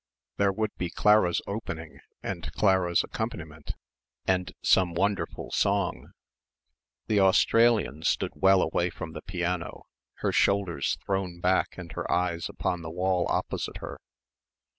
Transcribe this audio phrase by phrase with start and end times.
[0.37, 3.73] There would be Clara's opening and Clara's accompaniment
[4.25, 6.13] and some wonderful song.
[7.05, 9.83] The Australian stood well away from the piano,
[10.25, 13.99] her shoulders thrown back and her eyes upon the wall opposite her.